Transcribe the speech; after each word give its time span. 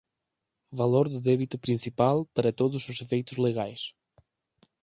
valor 0.79 1.05
do 1.13 1.19
débito 1.27 1.59
principal, 1.65 2.25
para 2.33 2.51
todos 2.59 2.89
os 2.89 3.01
efeitos 3.01 3.37
legais. 3.37 3.93